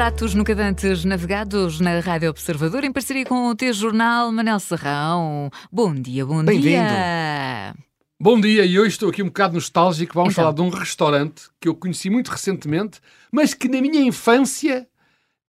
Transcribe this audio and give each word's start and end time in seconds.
pratos 0.00 0.32
nunca 0.34 0.54
antes 0.54 1.04
navegados 1.04 1.78
na 1.78 2.00
Rádio 2.00 2.30
Observador 2.30 2.84
em 2.84 2.90
parceria 2.90 3.22
com 3.26 3.48
o 3.50 3.54
T-Jornal 3.54 4.32
Manel 4.32 4.58
Serrão. 4.58 5.50
Bom 5.70 5.92
dia, 5.94 6.24
bom 6.24 6.42
dia. 6.42 7.74
Bom 8.18 8.40
dia, 8.40 8.64
e 8.64 8.78
hoje 8.80 8.92
estou 8.92 9.10
aqui 9.10 9.22
um 9.22 9.26
bocado 9.26 9.52
nostálgico. 9.52 10.14
Vamos 10.14 10.32
Então. 10.32 10.42
falar 10.44 10.54
de 10.54 10.62
um 10.62 10.70
restaurante 10.70 11.42
que 11.60 11.68
eu 11.68 11.74
conheci 11.74 12.08
muito 12.08 12.30
recentemente, 12.30 12.98
mas 13.30 13.52
que 13.52 13.68
na 13.68 13.78
minha 13.82 14.00
infância 14.00 14.88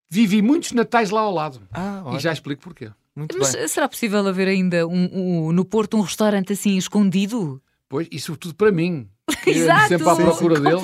vivi 0.10 0.42
muitos 0.42 0.72
natais 0.72 1.12
lá 1.12 1.22
ao 1.22 1.32
lado. 1.32 1.62
Ah, 1.72 2.04
E 2.16 2.20
já 2.20 2.34
explico 2.34 2.64
porquê. 2.64 2.90
muito 3.16 3.38
Mas 3.38 3.54
bem. 3.54 3.68
será 3.68 3.88
possível 3.88 4.28
haver 4.28 4.48
ainda 4.48 4.88
um- 4.88 5.10
um- 5.48 5.52
no 5.52 5.64
Porto 5.64 5.96
um 5.96 6.02
restaurante 6.02 6.54
assim 6.54 6.76
escondido? 6.76 7.62
Pois, 7.88 8.08
e 8.12 8.20
sobretudo 8.20 8.56
para 8.56 8.72
mim. 8.72 9.08
Exato! 9.48 9.88
sempre 9.88 10.10
à 10.10 10.16
procura 10.16 10.60
deles. 10.60 10.82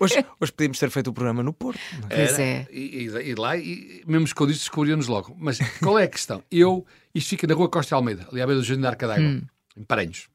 Hoje, 0.00 0.24
hoje 0.40 0.52
podíamos 0.52 0.78
ter 0.78 0.90
feito 0.90 1.08
o 1.08 1.12
programa 1.12 1.42
no 1.42 1.52
Porto. 1.52 1.80
não 2.00 2.08
é? 2.10 2.16
Pois 2.26 2.38
é. 2.38 2.66
E, 2.70 3.08
e- 3.08 3.30
e 3.30 3.34
lá, 3.34 3.56
e, 3.56 4.02
mesmo 4.06 4.24
escondidos, 4.26 4.60
descobriam-nos 4.60 5.06
logo. 5.08 5.34
Mas 5.38 5.58
qual 5.82 5.98
é 5.98 6.04
a 6.04 6.08
questão? 6.08 6.42
Eu, 6.50 6.84
isto 7.14 7.28
fica 7.30 7.46
na 7.46 7.54
rua 7.54 7.68
Costa 7.68 7.88
de 7.90 7.94
Almeida, 7.94 8.26
ali 8.30 8.40
à 8.40 8.46
beira 8.46 8.60
do 8.60 8.64
Jardim 8.66 8.82
da 8.82 8.88
Arca 8.90 9.06
d'Água, 9.06 9.24
Hum. 9.24 9.42
em 9.76 9.82
Paranhos. 9.84 10.28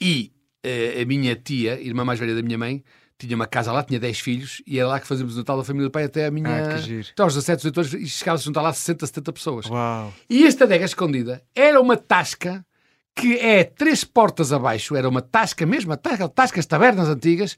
E 0.00 0.32
eh, 0.64 1.00
a 1.02 1.04
minha 1.04 1.34
tia, 1.36 1.80
irmã 1.80 2.04
mais 2.04 2.18
velha 2.18 2.34
da 2.34 2.42
minha 2.42 2.58
mãe, 2.58 2.82
tinha 3.18 3.36
uma 3.36 3.46
casa 3.46 3.70
lá, 3.70 3.84
tinha 3.84 4.00
10 4.00 4.18
filhos, 4.18 4.62
e 4.66 4.80
era 4.80 4.88
lá 4.88 4.98
que 4.98 5.06
fazíamos 5.06 5.34
o 5.36 5.38
Natal 5.38 5.56
da 5.56 5.62
família 5.62 5.88
do 5.88 5.92
pai 5.92 6.04
até 6.04 6.26
a 6.26 6.30
minha. 6.30 6.48
Ah, 6.48 6.74
que 6.74 6.82
giro. 6.82 7.06
até 7.12 7.22
aos 7.22 7.34
17, 7.34 7.58
18 7.58 7.80
anos, 7.80 7.94
e 7.94 8.06
chegava-se 8.08 8.42
a 8.42 8.46
juntar 8.46 8.62
lá 8.62 8.72
60, 8.72 9.06
70 9.06 9.32
pessoas. 9.32 9.66
Uau. 9.66 10.12
E 10.28 10.44
esta 10.44 10.64
adega 10.64 10.84
escondida 10.84 11.40
era 11.54 11.80
uma 11.80 11.96
tasca 11.96 12.66
que 13.14 13.38
é 13.38 13.64
três 13.64 14.04
portas 14.04 14.52
abaixo, 14.52 14.96
era 14.96 15.08
uma 15.08 15.22
tasca 15.22 15.66
mesmo, 15.66 15.92
a 15.92 15.96
tasca, 15.96 16.28
tascas 16.28 16.66
tabernas 16.66 17.08
antigas, 17.08 17.56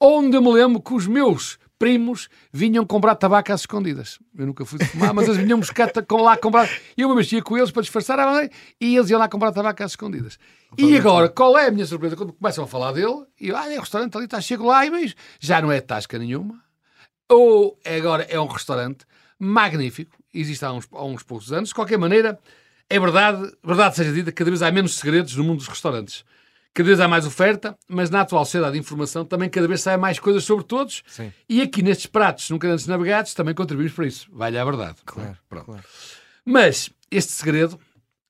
onde 0.00 0.36
eu 0.36 0.42
me 0.42 0.52
lembro 0.52 0.80
que 0.80 0.94
os 0.94 1.06
meus 1.06 1.58
primos 1.82 2.28
vinham 2.52 2.86
comprar 2.86 3.16
tabaco 3.16 3.52
às 3.52 3.62
escondidas. 3.62 4.20
Eu 4.38 4.46
nunca 4.46 4.64
fui 4.64 4.78
fumar, 4.84 5.12
mas 5.12 5.26
eles 5.26 5.38
vinham 5.38 5.58
buscar 5.58 5.90
com 6.06 6.22
lá 6.22 6.36
comprar. 6.36 6.68
E 6.96 7.00
eu 7.00 7.08
me 7.08 7.16
mexia 7.16 7.42
com 7.42 7.58
eles 7.58 7.72
para 7.72 7.82
disfarçar 7.82 8.20
a 8.20 8.30
mãe 8.30 8.48
e 8.80 8.96
eles 8.96 9.10
iam 9.10 9.18
lá 9.18 9.28
comprar 9.28 9.50
tabaco 9.50 9.82
às 9.82 9.90
escondidas. 9.90 10.38
E 10.78 10.96
agora, 10.96 11.28
qual 11.28 11.58
é 11.58 11.66
a 11.66 11.70
minha 11.72 11.84
surpresa? 11.84 12.14
Quando 12.14 12.32
começam 12.32 12.62
a 12.62 12.68
falar 12.68 12.92
dele, 12.92 13.24
e 13.40 13.48
eu, 13.48 13.56
ah, 13.56 13.68
é 13.68 13.76
o 13.76 13.80
restaurante 13.80 14.14
ali, 14.16 14.26
está, 14.26 14.40
chego 14.40 14.64
lá 14.64 14.86
e 14.86 14.90
vejo, 14.90 15.14
já 15.40 15.60
não 15.60 15.72
é 15.72 15.80
tasca 15.80 16.16
nenhuma, 16.20 16.62
ou 17.28 17.76
agora 17.84 18.22
é 18.30 18.38
um 18.38 18.46
restaurante 18.46 19.04
magnífico, 19.36 20.16
existe 20.32 20.64
há 20.64 20.72
uns, 20.72 20.86
há 20.92 21.04
uns 21.04 21.24
poucos 21.24 21.52
anos. 21.52 21.70
De 21.70 21.74
qualquer 21.74 21.98
maneira, 21.98 22.38
é 22.94 23.00
verdade, 23.00 23.52
verdade 23.64 23.96
seja 23.96 24.12
dita, 24.12 24.30
cada 24.32 24.50
vez 24.50 24.62
há 24.62 24.70
menos 24.70 24.94
segredos 24.96 25.34
no 25.36 25.44
mundo 25.44 25.58
dos 25.58 25.68
restaurantes. 25.68 26.24
Cada 26.74 26.86
vez 26.86 27.00
há 27.00 27.06
mais 27.08 27.26
oferta, 27.26 27.76
mas 27.86 28.08
na 28.08 28.22
atual 28.22 28.44
sociedade 28.44 28.72
de 28.74 28.78
informação 28.78 29.24
também 29.24 29.48
cada 29.50 29.68
vez 29.68 29.82
saem 29.82 29.98
mais 29.98 30.18
coisas 30.18 30.42
sobre 30.44 30.64
todos. 30.64 31.02
Sim. 31.06 31.30
E 31.48 31.60
aqui 31.60 31.82
nestes 31.82 32.06
pratos 32.06 32.48
nunca 32.48 32.66
antes 32.68 32.86
navegados 32.86 33.34
também 33.34 33.54
contribuímos 33.54 33.92
para 33.92 34.06
isso. 34.06 34.26
Vale 34.32 34.58
a 34.58 34.64
verdade. 34.64 34.96
Claro, 35.04 35.36
Pronto. 35.48 35.64
claro. 35.66 35.84
Mas 36.44 36.90
este 37.10 37.32
segredo, 37.32 37.78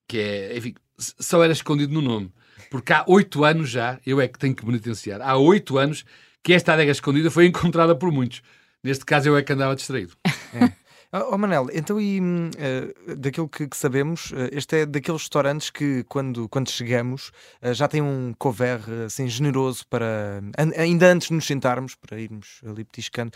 que 0.08 0.18
é, 0.18 0.56
enfim, 0.56 0.74
só 0.98 1.42
era 1.42 1.52
escondido 1.52 1.92
no 1.92 2.02
nome. 2.02 2.32
Porque 2.70 2.92
há 2.92 3.04
oito 3.06 3.44
anos 3.44 3.68
já, 3.70 4.00
eu 4.04 4.20
é 4.20 4.26
que 4.26 4.38
tenho 4.38 4.54
que 4.54 4.64
penitenciar, 4.64 5.20
há 5.20 5.36
oito 5.36 5.78
anos 5.78 6.04
que 6.42 6.52
esta 6.52 6.72
adega 6.72 6.90
escondida 6.90 7.30
foi 7.30 7.46
encontrada 7.46 7.94
por 7.94 8.10
muitos. 8.10 8.42
Neste 8.82 9.04
caso 9.04 9.28
eu 9.28 9.36
é 9.36 9.42
que 9.42 9.52
andava 9.52 9.76
distraído. 9.76 10.14
Oh, 10.26 10.68
oh, 11.12 11.36
Manel, 11.36 11.68
então 11.72 12.00
e 12.00 12.20
eh, 12.56 13.14
daquilo 13.16 13.48
que, 13.48 13.68
que 13.68 13.76
sabemos, 13.76 14.32
eh, 14.34 14.48
este 14.52 14.76
é 14.78 14.86
daqueles 14.86 15.20
restaurantes 15.22 15.68
que 15.70 16.04
quando, 16.04 16.48
quando 16.48 16.70
chegamos 16.70 17.30
eh, 17.60 17.74
já 17.74 17.86
tem 17.86 18.00
um 18.00 18.34
couvert 18.38 18.84
eh, 18.88 19.04
assim 19.04 19.28
generoso 19.28 19.86
para 19.88 20.42
an- 20.58 20.72
ainda 20.76 21.06
antes 21.12 21.28
de 21.28 21.34
nos 21.34 21.46
sentarmos, 21.46 21.94
para 21.94 22.18
irmos 22.18 22.60
ali 22.66 22.84
petiscando. 22.84 23.32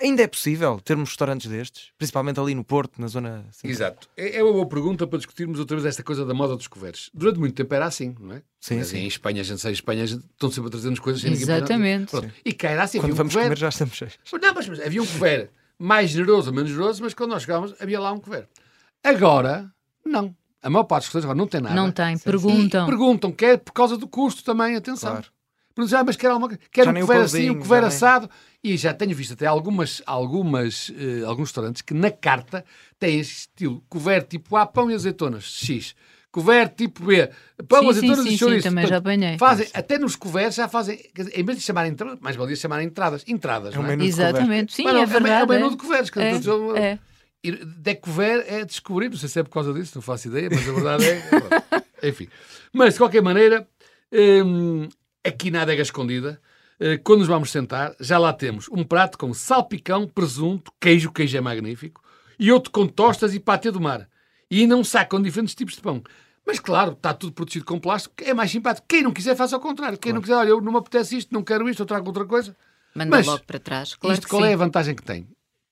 Ainda 0.00 0.22
é 0.22 0.26
possível 0.26 0.80
termos 0.80 1.10
restaurantes 1.10 1.50
destes, 1.50 1.90
principalmente 1.98 2.38
ali 2.40 2.54
no 2.54 2.64
Porto, 2.64 3.00
na 3.00 3.06
zona 3.06 3.44
central? 3.52 3.70
Exato. 3.70 4.08
É 4.16 4.38
é 4.38 4.42
uma 4.42 4.52
boa 4.52 4.66
pergunta 4.68 5.06
para 5.06 5.18
discutirmos 5.18 5.58
outra 5.58 5.76
vez 5.76 5.86
esta 5.86 6.02
coisa 6.02 6.24
da 6.24 6.34
moda 6.34 6.56
dos 6.56 6.66
coveres. 6.66 7.10
Durante 7.14 7.38
muito 7.38 7.54
tempo 7.54 7.72
era 7.74 7.86
assim, 7.86 8.14
não 8.18 8.34
é? 8.34 8.42
Sim, 8.60 8.78
Mas 8.78 8.88
sim. 8.88 8.98
Em 8.98 9.06
Espanha, 9.06 9.40
a 9.40 9.44
gente 9.44 9.60
sai 9.60 9.72
em 9.72 9.74
Espanha, 9.74 10.06
gente 10.06 10.24
estão 10.24 10.50
sempre 10.50 10.68
a 10.68 10.70
trazer-nos 10.70 10.98
coisas 10.98 11.20
sem 11.22 11.32
Exatamente. 11.32 12.12
E 12.44 12.52
cá 12.52 12.70
era 12.70 12.82
assim, 12.84 12.98
Quando 12.98 13.04
havia 13.12 13.14
um 13.14 13.16
vamos 13.28 13.34
comer 13.34 13.58
já 13.58 13.68
estamos 13.68 13.94
cheios. 13.94 14.18
Não, 14.32 14.54
mas, 14.54 14.68
mas 14.68 14.80
havia 14.80 15.02
um 15.02 15.06
couvert 15.06 15.50
mais 15.84 16.10
generoso 16.10 16.48
ou 16.50 16.54
menos 16.56 16.70
generoso, 16.70 17.02
mas 17.02 17.12
quando 17.14 17.30
nós 17.30 17.42
chegávamos 17.42 17.74
havia 17.80 18.00
lá 18.00 18.10
um 18.12 18.18
couvert. 18.20 18.48
Agora, 19.02 19.70
não. 20.04 20.34
A 20.62 20.70
maior 20.70 20.84
parte 20.84 21.02
dos 21.02 21.08
restaurantes 21.08 21.24
agora 21.26 21.38
não 21.38 21.46
tem 21.46 21.60
nada. 21.60 21.74
Não 21.74 21.90
tem, 21.92 22.14
E 22.16 22.18
perguntam. 22.18 22.86
perguntam, 22.86 23.30
quer 23.32 23.58
por 23.58 23.72
causa 23.72 23.96
do 23.98 24.08
custo 24.08 24.42
também, 24.42 24.74
atenção. 24.76 25.10
Claro. 25.12 25.26
Perguntam, 25.74 25.98
ah, 26.00 26.04
mas 26.04 26.16
quer 26.16 26.28
alguma 26.28 26.48
coisa? 26.48 26.62
Quer 26.70 26.84
Já 26.84 26.90
um 26.90 26.94
couvert 26.94 27.24
assim, 27.24 27.50
um 27.50 27.54
nem- 27.58 27.78
assado. 27.84 28.30
E 28.62 28.76
já 28.78 28.94
tenho 28.94 29.14
visto 29.14 29.32
até 29.34 29.44
algumas, 29.46 30.00
algumas, 30.06 30.90
eh, 30.96 31.22
alguns 31.26 31.48
restaurantes 31.48 31.82
que 31.82 31.92
na 31.92 32.10
carta 32.10 32.64
têm 32.98 33.18
este 33.20 33.40
estilo 33.40 33.84
couvert 33.90 34.26
tipo 34.28 34.56
A, 34.56 34.64
pão 34.64 34.90
e 34.90 34.94
azeitonas, 34.94 35.44
X. 35.44 35.94
Couvert 36.34 36.74
tipo 36.74 37.04
B, 37.04 37.30
pão, 37.68 37.88
azeitonas 37.88 38.26
e 38.26 38.36
chouriço. 38.36 38.62
sim, 38.62 38.68
também 38.68 38.88
já 38.88 38.96
apanhei. 38.96 39.38
Fazem, 39.38 39.68
até 39.72 39.96
nos 40.00 40.16
couverts 40.16 40.56
já 40.56 40.66
fazem, 40.66 40.96
quer 41.14 41.22
dizer, 41.22 41.38
em 41.38 41.44
vez 41.44 41.58
de 41.58 41.62
chamarem 41.64 41.92
entradas, 41.92 42.18
mais 42.18 42.34
valia 42.34 42.56
chamar 42.56 42.82
entradas, 42.82 43.22
entradas, 43.28 43.72
É 43.72 43.78
um 43.78 43.82
não 43.84 43.90
é? 43.90 44.04
Exatamente. 44.04 44.74
Sim, 44.74 44.82
Mas 44.82 44.94
não, 44.94 45.02
é 45.02 45.06
verdade. 45.06 45.42
É 45.42 45.44
o 45.44 45.48
menu 45.48 45.66
é. 45.66 45.70
de 45.70 45.76
couverts. 45.76 46.10
que 46.10 46.18
É, 46.18 46.32
eu- 46.44 46.76
é. 46.76 46.98
De 47.44 47.94
couvert 47.94 48.44
é 48.48 48.64
descobrir, 48.64 49.08
não 49.10 49.16
sei 49.16 49.28
se 49.28 49.38
é 49.38 49.44
por 49.44 49.50
causa 49.50 49.72
disso, 49.72 49.92
não 49.94 50.02
faço 50.02 50.26
ideia, 50.26 50.48
mas 50.50 50.68
a 50.68 50.72
verdade 50.72 51.04
é. 51.04 51.22
Enfim. 52.08 52.26
Mas, 52.72 52.94
de 52.94 52.98
qualquer 52.98 53.22
maneira, 53.22 53.68
hum, 54.12 54.88
aqui 55.24 55.52
na 55.52 55.62
adega 55.62 55.82
escondida, 55.82 56.40
eh, 56.80 56.96
quando 56.98 57.20
nos 57.20 57.28
vamos 57.28 57.52
sentar, 57.52 57.94
já 58.00 58.18
lá 58.18 58.32
temos 58.32 58.68
um 58.72 58.82
prato 58.82 59.16
com 59.16 59.32
salpicão, 59.32 60.08
presunto, 60.08 60.72
queijo, 60.80 61.12
queijo 61.12 61.36
é 61.38 61.40
magnífico, 61.40 62.02
e 62.40 62.50
outro 62.50 62.72
com 62.72 62.88
tostas 62.88 63.36
e 63.36 63.38
pátê 63.38 63.70
do 63.70 63.80
mar. 63.80 64.08
E 64.54 64.84
saco 64.84 65.16
com 65.16 65.22
diferentes 65.22 65.54
tipos 65.54 65.74
de 65.74 65.80
pão. 65.80 66.02
Mas, 66.46 66.60
claro, 66.60 66.92
está 66.92 67.12
tudo 67.14 67.32
protegido 67.32 67.64
com 67.64 67.80
plástico, 67.80 68.14
é 68.22 68.34
mais 68.34 68.50
simpático. 68.50 68.86
Quem 68.86 69.02
não 69.02 69.12
quiser, 69.12 69.34
faça 69.34 69.56
ao 69.56 69.60
contrário. 69.60 69.98
Quem 69.98 70.12
não 70.12 70.20
quiser, 70.20 70.34
olha, 70.34 70.50
eu 70.50 70.60
não 70.60 70.72
me 70.72 70.78
apetece 70.78 71.16
isto, 71.16 71.32
não 71.32 71.42
quero 71.42 71.68
isto, 71.68 71.80
eu 71.80 71.86
trago 71.86 72.06
outra 72.06 72.24
coisa. 72.24 72.54
Manda 72.94 73.10
Mas 73.10 73.26
logo 73.26 73.42
para 73.44 73.58
trás. 73.58 73.94
Claro 73.94 74.14
Isto 74.14 74.28
qual 74.28 74.42
sim. 74.42 74.48
é 74.48 74.54
a 74.54 74.56
vantagem 74.56 74.94
que 74.94 75.02
tem? 75.02 75.26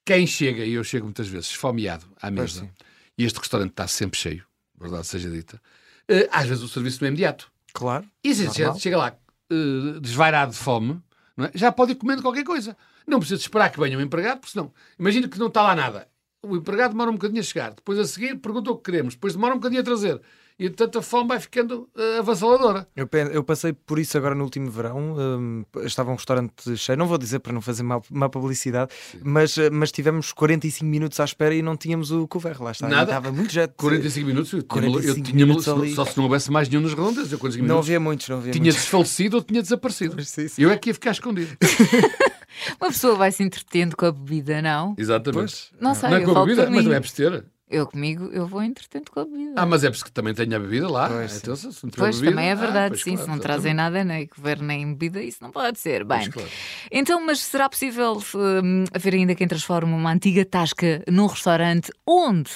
Quem 0.05 0.27
chega, 0.27 0.65
e 0.65 0.73
eu 0.73 0.83
chego 0.83 1.05
muitas 1.05 1.29
vezes, 1.29 1.51
esfomeado 1.51 2.05
à 2.21 2.31
mesa, 2.31 2.69
e 3.17 3.25
este 3.25 3.39
restaurante 3.39 3.71
está 3.71 3.87
sempre 3.87 4.19
cheio, 4.19 4.45
verdade 4.77 5.07
seja 5.07 5.31
dita, 5.31 5.63
eh, 6.09 6.29
às 6.33 6.47
vezes 6.47 6.65
o 6.65 6.69
serviço 6.69 6.99
não 7.01 7.07
é 7.07 7.09
imediato. 7.11 7.53
Claro. 7.73 8.05
E 8.25 8.35
se 8.35 8.43
a 8.43 8.47
gente 8.47 8.59
Normal. 8.63 8.81
chega 8.81 8.97
lá 8.97 9.17
eh, 9.51 10.01
desvairado 10.01 10.51
de 10.51 10.59
fome, 10.59 11.01
não 11.37 11.45
é? 11.45 11.53
já 11.55 11.71
pode 11.71 11.93
ir 11.93 11.95
comendo 11.95 12.21
qualquer 12.21 12.43
coisa. 12.43 12.77
Não 13.07 13.21
precisa 13.21 13.41
esperar 13.41 13.71
que 13.71 13.79
venha 13.79 13.97
um 13.97 14.01
empregado, 14.01 14.41
porque 14.41 14.53
senão, 14.53 14.73
imagina 14.99 15.29
que 15.29 15.39
não 15.39 15.47
está 15.47 15.63
lá 15.63 15.77
nada. 15.77 16.09
O 16.45 16.57
empregado 16.57 16.91
demora 16.91 17.11
um 17.11 17.15
bocadinho 17.15 17.41
a 17.41 17.45
chegar, 17.45 17.73
depois 17.73 17.99
a 18.01 18.05
seguir 18.05 18.37
pergunta 18.41 18.71
o 18.71 18.77
que 18.77 18.91
queremos, 18.91 19.15
depois 19.15 19.35
demora 19.35 19.55
um 19.55 19.59
bocadinho 19.59 19.81
a 19.81 19.85
trazer. 19.85 20.21
E 20.63 20.71
tanto 20.71 20.99
a 20.99 21.03
fome 21.03 21.29
vai 21.29 21.41
ficando 21.41 21.89
eh, 21.97 22.19
avassaladora. 22.19 22.87
Eu, 22.95 23.09
eu 23.33 23.43
passei 23.43 23.73
por 23.73 23.99
isso 23.99 24.17
agora 24.17 24.35
no 24.35 24.45
último 24.45 24.71
verão. 24.71 25.17
hum, 25.19 25.65
estava 25.83 26.11
um 26.11 26.15
restaurante 26.15 26.77
cheio, 26.77 26.97
não 26.97 27.07
vou 27.09 27.19
dizer 27.19 27.41
para 27.41 27.53
não 27.53 27.61
fazer 27.61 27.83
má, 27.83 28.01
má 28.11 28.29
publicidade, 28.29 28.93
mas, 29.25 29.59
eh, 29.59 29.71
mas 29.71 29.91
tivemos 29.91 30.33
45 30.33 30.85
minutos 30.85 31.19
à 31.19 31.25
espera 31.25 31.53
e 31.55 31.63
não 31.63 31.77
tínhamos 31.77 32.13
o 32.13 32.29
couvert. 32.29 32.61
Lá 32.61 32.71
está. 32.71 32.89
Nada. 32.89 33.11
Estava 33.11 33.33
muito 33.33 33.53
jet. 33.53 33.73
45 33.77 34.27
minutos, 34.27 34.53
eu 34.53 34.63
tinha, 34.63 34.69
45 34.69 35.19
eu 35.19 35.25
tinha 35.25 35.47
minutos 35.47 35.69
ali. 35.69 35.95
só 35.95 36.05
se 36.05 36.17
não 36.17 36.25
houvesse 36.25 36.51
mais 36.51 36.69
nenhum 36.69 36.83
nos 36.83 36.93
redondos, 36.93 37.33
eu 37.33 37.39
45 37.39 37.59
Não 37.67 37.75
minutos. 37.75 37.87
havia 37.89 38.01
muitos, 38.01 38.29
não 38.29 38.37
havia 38.39 38.53
tinha 38.53 38.63
muitos. 38.63 38.81
desfalecido 38.83 39.37
ou 39.39 39.43
tinha 39.43 39.63
desaparecido. 39.63 40.23
Sim, 40.23 40.49
sim. 40.49 40.63
Eu 40.63 40.71
é 40.71 40.77
que 40.77 40.91
ia 40.91 40.95
ficar 40.95 41.11
escondido. 41.11 41.57
Uma 42.81 42.91
pessoa 42.91 43.17
vai 43.17 43.33
se 43.33 43.43
entretendo 43.43 43.97
com 43.97 44.07
a 44.07 44.13
bebida, 44.13 44.61
não? 44.63 44.95
Exatamente. 44.99 45.39
Pois. 45.39 45.71
Não 45.81 45.95
sei, 45.95 46.11
não 46.11 46.17
é 46.17 46.21
com 46.21 46.31
a 46.31 46.45
bebida, 46.45 46.71
mas 46.71 46.85
também 46.85 46.97
é 46.97 47.01
ter. 47.01 47.45
Eu 47.73 47.87
comigo, 47.87 48.27
eu 48.33 48.47
vou 48.47 48.63
entretendo 48.63 49.11
com 49.11 49.21
a 49.21 49.25
bebida. 49.25 49.55
Ah, 49.57 49.65
mas 49.65 49.83
é 49.83 49.89
preciso 49.89 50.05
que 50.05 50.13
também 50.13 50.35
tenha 50.35 50.57
a 50.57 50.61
bebida 50.61 50.91
lá. 50.91 51.09
Pois, 51.09 51.37
então, 51.39 51.57
se 51.57 51.67
não 51.67 51.91
Pois 51.91 52.17
bebida, 52.17 52.33
também 52.33 52.49
é 52.51 52.53
ah, 52.53 52.55
verdade, 52.55 52.89
pois, 52.91 53.03
sim. 53.03 53.13
claro, 53.13 53.25
se 53.25 53.31
não 53.31 53.39
trazem 53.39 53.73
nada, 53.73 54.05
nem 54.05 54.27
couvert 54.27 54.61
nem 54.61 54.93
bebida, 54.93 55.23
isso 55.23 55.39
não 55.41 55.51
pode 55.51 55.79
ser. 55.79 56.05
Bem, 56.05 56.31
Pois, 56.31 56.35
claro. 56.35 56.51
então, 56.91 57.25
mas 57.25 57.41
será 57.41 57.71
possível 57.71 58.23
hum, 58.35 58.85
haver 58.93 59.15
ainda 59.15 59.35
quem 59.35 59.49
transforme 59.49 59.93
uma 59.95 60.13
antiga 60.13 60.45
tasca 60.45 61.03
num 61.09 61.27
restaurante 61.27 61.91
onde 62.07 62.51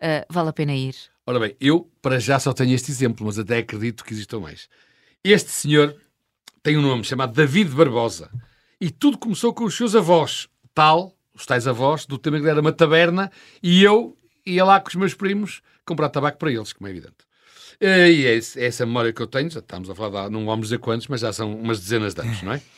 ah, 0.00 0.24
vale 0.30 0.50
a 0.50 0.52
pena 0.52 0.72
ir? 0.72 0.94
Ora 1.26 1.40
bem, 1.40 1.56
eu 1.60 1.90
para 2.00 2.20
já 2.20 2.38
só 2.38 2.52
tenho 2.52 2.72
este 2.72 2.92
exemplo, 2.92 3.26
mas 3.26 3.38
até 3.38 3.58
acredito 3.58 4.04
que 4.04 4.12
existam 4.12 4.38
mais. 4.38 4.68
Este 5.24 5.50
senhor 5.50 5.96
tem 6.62 6.76
um 6.76 6.82
nome 6.82 7.04
chamado 7.04 7.32
David 7.32 7.70
Barbosa. 7.74 8.30
E 8.80 8.90
tudo 8.90 9.18
começou 9.18 9.52
com 9.52 9.64
os 9.64 9.76
seus 9.76 9.94
avós, 9.94 10.48
tal, 10.72 11.14
os 11.34 11.44
tais 11.44 11.66
avós, 11.66 12.06
do 12.06 12.16
tema 12.16 12.40
que 12.40 12.48
era 12.48 12.60
uma 12.60 12.72
taberna, 12.72 13.30
e 13.62 13.82
eu 13.82 14.16
ia 14.46 14.64
lá 14.64 14.80
com 14.80 14.88
os 14.88 14.94
meus 14.94 15.14
primos 15.14 15.62
comprar 15.84 16.08
tabaco 16.08 16.38
para 16.38 16.50
eles, 16.52 16.72
como 16.72 16.86
é 16.88 16.90
evidente. 16.90 17.16
Eh, 17.80 18.10
E 18.10 18.26
é 18.26 18.36
é 18.38 18.66
essa 18.66 18.84
memória 18.86 19.12
que 19.12 19.20
eu 19.22 19.26
tenho, 19.26 19.50
já 19.50 19.60
estamos 19.60 19.88
a 19.90 19.94
falar, 19.94 20.28
de, 20.28 20.32
não 20.32 20.44
vamos 20.46 20.66
dizer 20.66 20.78
quantos, 20.78 21.06
mas 21.08 21.20
já 21.22 21.32
são 21.32 21.54
umas 21.54 21.80
dezenas 21.80 22.14
de 22.14 22.20
anos, 22.20 22.42
não 22.42 22.52
é? 22.52 22.60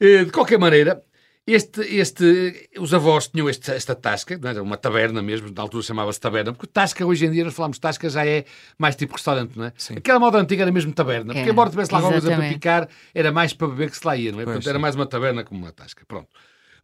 Eh, 0.00 0.24
De 0.24 0.30
qualquer 0.30 0.58
maneira, 0.58 1.02
este, 1.46 1.80
este, 1.96 2.68
os 2.78 2.92
avós 2.92 3.28
tinham 3.28 3.48
este- 3.48 3.70
esta 3.70 3.94
tasca, 3.94 4.36
não 4.36 4.50
era 4.50 4.62
uma 4.62 4.76
taberna 4.76 5.22
mesmo, 5.22 5.50
na 5.54 5.62
altura 5.62 5.82
chamava-se 5.82 6.20
taberna, 6.20 6.52
porque 6.52 6.66
tasca 6.66 7.06
hoje 7.06 7.24
em 7.24 7.30
dia, 7.30 7.44
nós 7.44 7.54
falamos 7.54 7.78
tasca, 7.78 8.10
já 8.10 8.26
é 8.26 8.44
mais 8.76 8.94
tipo 8.96 9.14
restaurante, 9.14 9.56
não 9.56 9.64
é? 9.66 9.72
Sim. 9.78 9.94
Aquela 9.96 10.18
moda 10.18 10.38
antiga 10.38 10.62
era 10.64 10.72
mesmo 10.72 10.92
taberna, 10.92 11.32
porque 11.32 11.48
É, 11.48 11.52
embora 11.52 11.70
tivesse 11.70 11.92
lá 11.92 11.98
alguma 11.98 12.20
coisa 12.20 12.36
para 12.36 12.48
picar, 12.48 12.88
era 13.14 13.32
mais 13.32 13.52
para 13.54 13.68
beber 13.68 13.90
que 13.90 13.96
se 13.96 14.06
lá 14.06 14.16
ia, 14.16 14.32
não 14.32 14.40
é? 14.40 14.44
Pois, 14.44 14.56
Portanto, 14.56 14.68
era 14.68 14.78
mais 14.78 14.94
uma 14.96 15.06
taberna 15.06 15.44
como 15.44 15.60
uma 15.62 15.72
tasca, 15.72 16.04
pronto. 16.06 16.28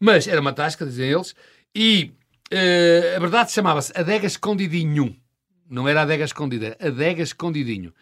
Mas 0.01 0.27
era 0.27 0.41
uma 0.41 0.53
tasca, 0.55 0.87
dizem 0.87 1.11
eles, 1.11 1.35
e 1.75 2.13
Uh, 2.53 3.17
a 3.17 3.19
verdade 3.19 3.51
chamava-se 3.51 3.93
Adega 3.99 4.27
Escondidinho. 4.27 5.17
Não 5.69 5.89
era 5.89 6.03
Adega 6.03 6.25
Escondida, 6.25 6.77
era 6.79 6.89
Adega 6.93 7.23
Escondidinho. 7.23 7.95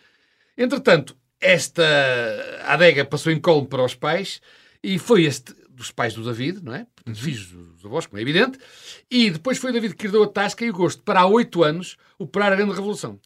Entretanto, 0.59 1.17
esta 1.41 1.85
adega 2.65 3.05
passou 3.05 3.33
incólume 3.33 3.69
para 3.69 3.85
os 3.85 3.95
pais 3.95 4.41
e 4.83 4.99
foi 4.99 5.25
este 5.25 5.55
dos 5.71 5.91
pais 5.91 6.13
do 6.13 6.23
David, 6.23 6.63
não 6.63 6.75
é? 6.75 6.87
Uhum. 7.07 7.15
filhos 7.15 7.47
dos 7.47 7.85
avós, 7.85 8.07
como 8.07 8.19
é 8.19 8.23
evidente. 8.23 8.59
E 9.11 9.31
depois 9.31 9.57
foi 9.57 9.71
o 9.71 9.73
David 9.73 9.95
que 9.95 10.07
herdou 10.07 10.25
a 10.25 10.29
tasca 10.29 10.65
e 10.65 10.71
o 10.71 10.75
gosto 10.75 11.03
para 11.03 11.21
há 11.21 11.27
oito 11.27 11.63
anos 11.63 11.97
operar 12.19 12.53
a 12.53 12.57
grande 12.57 12.75
revolução. 12.75 13.19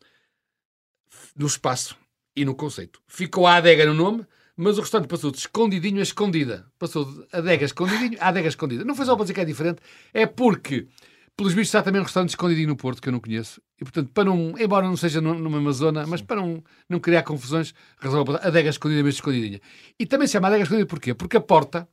No 1.37 1.47
espaço 1.47 1.97
e 2.37 2.45
no 2.45 2.55
conceito. 2.55 3.01
Ficou 3.09 3.47
a 3.47 3.57
adega 3.57 3.85
no 3.87 3.95
nome, 3.95 4.25
mas 4.57 4.79
o 4.79 4.83
restaurante 4.83 5.09
passou 5.09 5.33
de 5.33 5.39
escondidinho 5.39 5.99
a 5.99 6.03
escondida. 6.03 6.67
Passou 6.79 7.05
de 7.05 7.27
adega 7.33 7.65
escondidinho 7.65 8.17
a 8.21 8.29
adega 8.29 8.49
escondida. 8.49 8.85
Não 8.85 8.95
foi 8.95 9.07
só 9.07 9.17
para 9.17 9.25
dizer 9.25 9.35
que 9.35 9.41
é 9.41 9.45
diferente, 9.45 9.81
é 10.13 10.27
porque, 10.27 10.87
pelos 11.37 11.53
bichos, 11.53 11.69
está 11.69 11.83
também 11.83 12.01
um 12.01 12.05
restaurante 12.05 12.31
escondidinho 12.31 12.69
no 12.69 12.77
Porto, 12.77 13.03
que 13.03 13.09
eu 13.09 13.13
não 13.13 13.21
conheço. 13.21 13.61
E, 13.81 13.85
portanto, 13.85 14.11
para 14.13 14.25
não, 14.25 14.55
embora 14.59 14.87
não 14.87 14.97
seja 14.97 15.21
numa 15.21 15.51
mesma 15.51 15.73
zona, 15.73 16.07
mas 16.07 16.23
para 16.23 16.37
não, 16.37 16.63
não 16.89 17.01
criar 17.01 17.23
confusões, 17.23 17.75
resolve 17.99 18.33
a 18.37 18.47
adega 18.49 18.71
escondida 18.71 19.03
mesmo 19.03 19.19
escondidinha. 19.19 19.61
E 19.99 20.07
também 20.07 20.27
se 20.27 20.33
chama 20.33 20.49
adega 20.49 20.63
escondida 20.63 20.87
porquê? 20.87 21.15
Porque 21.15 21.37
a 21.37 21.41
porta 21.41 21.89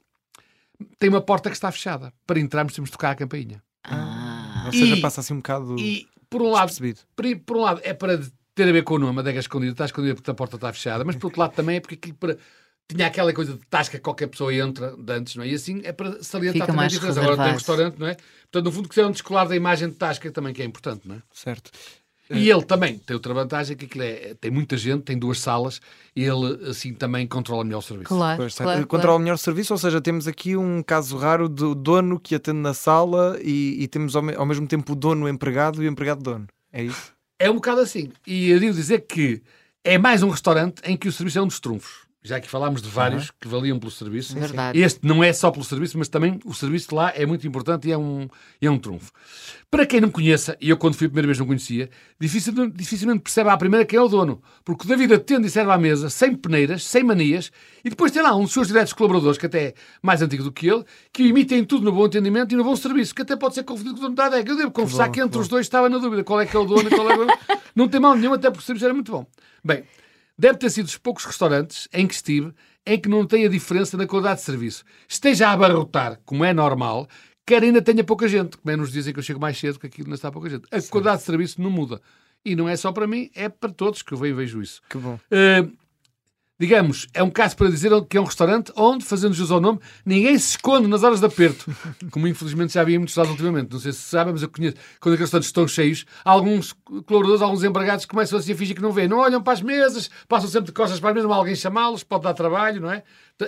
tem 0.99 1.09
uma 1.09 1.21
porta 1.21 1.49
que 1.49 1.55
está 1.55 1.71
fechada. 1.71 2.13
Para 2.25 2.39
entrarmos 2.39 2.73
temos 2.73 2.89
de 2.89 2.93
tocar 2.93 3.11
a 3.11 3.15
campainha. 3.15 3.61
Ah. 3.83 4.63
Ou 4.67 4.73
seja, 4.73 4.97
passa 5.01 5.21
assim 5.21 5.33
um 5.33 5.37
bocado. 5.37 5.75
E, 5.79 6.07
por 6.29 6.41
um 6.41 6.51
lado, 6.51 6.71
por, 7.15 7.25
por 7.45 7.57
um 7.57 7.61
lado 7.61 7.81
é 7.83 7.93
para 7.93 8.21
ter 8.53 8.67
a 8.67 8.71
ver 8.71 8.83
com 8.83 8.95
o 8.95 8.99
nome, 8.99 9.19
adega 9.19 9.39
escondida, 9.39 9.71
está 9.71 9.85
escondida 9.85 10.15
porque 10.15 10.29
a 10.29 10.33
porta 10.33 10.55
está 10.55 10.71
fechada, 10.71 11.03
mas 11.03 11.15
por 11.15 11.27
outro 11.27 11.39
lado 11.39 11.53
também 11.53 11.77
é 11.77 11.79
porque 11.79 12.13
para, 12.13 12.37
tinha 12.95 13.07
aquela 13.07 13.33
coisa 13.33 13.53
de 13.53 13.65
tasca 13.69 13.97
que 13.97 14.03
qualquer 14.03 14.27
pessoa 14.27 14.53
entra 14.53 14.95
de 14.97 15.13
antes, 15.13 15.35
não 15.35 15.43
é? 15.43 15.47
E 15.47 15.55
assim 15.55 15.81
é 15.83 15.91
para 15.91 16.21
salientar 16.23 16.67
também 16.67 16.85
a 16.85 16.87
diferença. 16.87 17.21
Agora 17.21 17.37
tem 17.37 17.47
um 17.47 17.53
restaurante, 17.53 17.99
não 17.99 18.07
é? 18.07 18.15
Portanto, 18.15 18.65
no 18.65 18.71
fundo, 18.71 18.89
quiseram 18.89 19.11
descolar 19.11 19.47
da 19.47 19.55
imagem 19.55 19.89
de 19.89 19.95
tasca 19.95 20.31
também, 20.31 20.53
que 20.53 20.61
é 20.61 20.65
importante, 20.65 21.07
não 21.07 21.15
é? 21.15 21.21
Certo. 21.33 21.71
E 22.33 22.49
ele 22.49 22.63
também 22.63 22.97
tem 22.97 23.13
outra 23.13 23.33
vantagem, 23.33 23.75
que 23.75 23.85
aquilo 23.85 24.03
é, 24.03 24.33
tem 24.39 24.49
muita 24.49 24.77
gente, 24.77 25.03
tem 25.03 25.17
duas 25.17 25.39
salas, 25.39 25.81
e 26.15 26.23
ele 26.23 26.69
assim 26.69 26.93
também 26.93 27.27
controla 27.27 27.63
melhor 27.63 27.79
o 27.79 27.81
serviço. 27.81 28.07
Claro, 28.07 28.37
pois, 28.37 28.55
claro 28.55 28.87
Controla 28.87 29.01
claro. 29.01 29.19
melhor 29.19 29.35
o 29.35 29.37
serviço, 29.37 29.73
ou 29.73 29.77
seja, 29.77 29.99
temos 29.99 30.27
aqui 30.27 30.55
um 30.55 30.81
caso 30.81 31.17
raro 31.17 31.49
do 31.49 31.75
dono 31.75 32.19
que 32.19 32.35
atende 32.35 32.59
na 32.59 32.73
sala 32.73 33.37
e, 33.41 33.83
e 33.83 33.87
temos 33.87 34.15
ao, 34.15 34.23
ao, 34.37 34.45
mesmo 34.45 34.67
tempo 34.67 34.93
o 34.93 34.95
dono 34.95 35.27
empregado 35.27 35.83
e 35.83 35.87
o 35.87 35.91
empregado 35.91 36.23
dono. 36.23 36.47
É 36.71 36.83
isso? 36.83 37.11
É 37.37 37.49
um 37.49 37.55
bocado 37.55 37.81
assim. 37.81 38.11
E 38.25 38.49
eu 38.49 38.59
devo 38.59 38.73
dizer 38.73 39.01
que 39.01 39.41
é 39.83 39.97
mais 39.97 40.23
um 40.23 40.29
restaurante 40.29 40.81
em 40.85 40.95
que 40.95 41.07
o 41.07 41.11
serviço 41.11 41.39
é 41.39 41.41
um 41.41 41.47
dos 41.47 41.59
trunfos 41.59 42.10
já 42.23 42.39
que 42.39 42.47
falámos 42.47 42.81
de 42.81 42.89
vários 42.89 43.27
uhum. 43.27 43.35
que 43.41 43.47
valiam 43.47 43.79
pelo 43.79 43.91
serviço. 43.91 44.37
Verdade. 44.37 44.79
Este 44.79 44.99
não 45.03 45.23
é 45.23 45.33
só 45.33 45.49
pelo 45.49 45.65
serviço, 45.65 45.97
mas 45.97 46.07
também 46.07 46.39
o 46.45 46.53
serviço 46.53 46.89
de 46.89 46.95
lá 46.95 47.11
é 47.15 47.25
muito 47.25 47.47
importante 47.47 47.87
e 47.87 47.91
é 47.91 47.97
um, 47.97 48.27
é 48.61 48.69
um 48.69 48.77
trunfo. 48.77 49.11
Para 49.71 49.85
quem 49.85 49.99
não 49.99 50.11
conheça, 50.11 50.55
e 50.61 50.69
eu 50.69 50.77
quando 50.77 50.95
fui 50.95 51.07
a 51.07 51.09
primeira 51.09 51.27
vez 51.27 51.39
não 51.39 51.47
conhecia, 51.47 51.89
dificilmente, 52.19 52.75
dificilmente 52.75 53.21
percebe 53.21 53.49
à 53.49 53.57
primeira 53.57 53.85
quem 53.85 53.97
é 53.97 54.01
o 54.01 54.07
dono. 54.07 54.41
Porque 54.63 54.85
o 54.85 54.87
David 54.87 55.13
atende 55.13 55.47
e 55.47 55.49
serve 55.49 55.71
à 55.71 55.77
mesa, 55.77 56.09
sem 56.09 56.35
peneiras, 56.35 56.83
sem 56.83 57.03
manias, 57.03 57.51
e 57.83 57.89
depois 57.89 58.11
tem 58.11 58.21
lá 58.21 58.35
um 58.35 58.43
dos 58.43 58.53
seus 58.53 58.67
diretos 58.67 58.93
colaboradores, 58.93 59.39
que 59.39 59.45
até 59.47 59.67
é 59.67 59.73
mais 60.01 60.21
antigo 60.21 60.43
do 60.43 60.51
que 60.51 60.67
ele, 60.67 60.83
que 61.11 61.23
imitem 61.23 61.63
tudo 61.63 61.85
no 61.85 61.91
bom 61.91 62.05
entendimento 62.05 62.53
e 62.53 62.57
no 62.57 62.63
bom 62.63 62.75
serviço, 62.75 63.15
que 63.15 63.23
até 63.23 63.35
pode 63.35 63.55
ser 63.55 63.63
confundido 63.63 63.95
com 63.95 63.99
o 63.99 64.03
dono 64.03 64.15
da 64.15 64.25
adega. 64.25 64.51
Eu 64.51 64.57
devo 64.57 64.71
confessar 64.71 65.05
que, 65.05 65.09
bom, 65.09 65.13
que 65.13 65.21
entre 65.21 65.37
bom. 65.37 65.41
os 65.41 65.47
dois 65.47 65.65
estava 65.65 65.89
na 65.89 65.97
dúvida 65.97 66.23
qual 66.23 66.39
é 66.39 66.45
que 66.45 66.55
é 66.55 66.59
o 66.59 66.65
dono 66.65 66.87
e 66.87 66.89
qual 66.89 67.09
é 67.09 67.13
o 67.15 67.17
dono. 67.17 67.33
não 67.73 67.87
tem 67.87 67.99
mal 67.99 68.15
nenhum, 68.15 68.33
até 68.33 68.51
porque 68.51 68.61
o 68.61 68.65
serviço 68.65 68.85
era 68.85 68.93
muito 68.93 69.11
bom. 69.11 69.25
Bem, 69.63 69.83
deve 70.41 70.57
ter 70.57 70.71
sido 70.71 70.85
dos 70.85 70.97
poucos 70.97 71.23
restaurantes 71.23 71.87
em 71.93 72.07
que 72.07 72.15
estive 72.15 72.51
em 72.83 72.99
que 72.99 73.07
não 73.07 73.27
tem 73.27 73.45
a 73.45 73.47
diferença 73.47 73.95
na 73.95 74.07
qualidade 74.07 74.39
de 74.39 74.45
serviço. 74.45 74.83
Esteja 75.07 75.49
a 75.49 75.51
abarrotar, 75.51 76.19
como 76.25 76.43
é 76.43 76.51
normal, 76.51 77.07
quer 77.45 77.61
ainda 77.61 77.79
tenha 77.79 78.03
pouca 78.03 78.27
gente, 78.27 78.57
como 78.57 78.71
é 78.71 78.75
nos 78.75 78.91
dizem 78.91 79.13
que 79.13 79.19
eu 79.19 79.23
chego 79.23 79.39
mais 79.39 79.55
cedo, 79.59 79.79
que 79.79 79.85
aquilo 79.85 80.07
não 80.07 80.15
está 80.15 80.31
pouca 80.31 80.49
gente. 80.49 80.63
A 80.71 80.81
Sim. 80.81 80.89
qualidade 80.89 81.19
de 81.19 81.25
serviço 81.25 81.61
não 81.61 81.69
muda. 81.69 82.01
E 82.43 82.55
não 82.55 82.67
é 82.67 82.75
só 82.75 82.91
para 82.91 83.05
mim, 83.05 83.29
é 83.35 83.49
para 83.49 83.71
todos 83.71 84.01
que 84.01 84.13
eu 84.13 84.17
vejo, 84.17 84.35
vejo 84.35 84.61
isso. 84.63 84.81
Que 84.89 84.97
bom. 84.97 85.13
Uh, 85.13 85.71
digamos, 86.61 87.07
é 87.11 87.23
um 87.23 87.29
caso 87.31 87.57
para 87.57 87.71
dizer 87.71 87.89
que 88.07 88.17
é 88.17 88.21
um 88.21 88.23
restaurante 88.23 88.71
onde, 88.75 89.03
fazendo 89.03 89.33
jus 89.33 89.49
ao 89.49 89.59
nome, 89.59 89.79
ninguém 90.05 90.37
se 90.37 90.51
esconde 90.51 90.87
nas 90.87 91.01
horas 91.01 91.19
de 91.19 91.25
aperto. 91.25 91.65
Como 92.11 92.27
infelizmente 92.27 92.73
já 92.73 92.81
havia 92.81 92.99
muitos 92.99 93.15
lados 93.15 93.31
ultimamente. 93.31 93.71
Não 93.71 93.79
sei 93.79 93.91
se 93.91 94.01
sabem, 94.01 94.31
mas 94.31 94.43
eu 94.43 94.49
conheço, 94.49 94.75
quando 94.99 95.15
aqueles 95.15 95.31
restaurantes 95.31 95.47
estão 95.49 95.67
cheios, 95.67 96.05
alguns 96.23 96.71
colaboradores, 97.07 97.41
alguns 97.41 97.63
empregados 97.63 98.05
começam 98.05 98.37
assim 98.37 98.53
a 98.53 98.55
fingir 98.55 98.75
que 98.75 98.81
não 98.81 98.91
vêem. 98.91 99.07
Não 99.07 99.17
olham 99.17 99.41
para 99.41 99.53
as 99.53 99.61
mesas, 99.63 100.11
passam 100.27 100.47
sempre 100.47 100.67
de 100.67 100.71
costas 100.71 100.99
para 100.99 101.09
as 101.09 101.15
mesas, 101.15 101.31
alguém 101.31 101.55
chamá-los, 101.55 102.03
pode 102.03 102.25
dar 102.25 102.35
trabalho, 102.35 102.79
não 102.79 102.91
é? 102.91 103.01